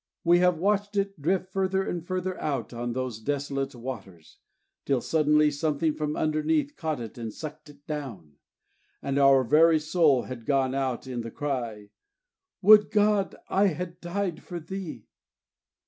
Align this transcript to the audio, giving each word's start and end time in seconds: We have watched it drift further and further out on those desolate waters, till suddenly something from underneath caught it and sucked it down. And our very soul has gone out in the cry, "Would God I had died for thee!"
We 0.23 0.39
have 0.39 0.57
watched 0.57 0.97
it 0.97 1.21
drift 1.21 1.53
further 1.53 1.87
and 1.87 2.03
further 2.03 2.35
out 2.41 2.73
on 2.73 2.93
those 2.93 3.19
desolate 3.19 3.75
waters, 3.75 4.39
till 4.83 4.99
suddenly 4.99 5.51
something 5.51 5.93
from 5.93 6.15
underneath 6.15 6.75
caught 6.75 6.99
it 6.99 7.19
and 7.19 7.31
sucked 7.31 7.69
it 7.69 7.85
down. 7.85 8.37
And 9.03 9.19
our 9.19 9.43
very 9.43 9.79
soul 9.79 10.23
has 10.23 10.43
gone 10.43 10.73
out 10.73 11.05
in 11.05 11.21
the 11.21 11.29
cry, 11.29 11.91
"Would 12.63 12.89
God 12.89 13.35
I 13.47 13.67
had 13.67 14.01
died 14.01 14.41
for 14.41 14.59
thee!" 14.59 15.05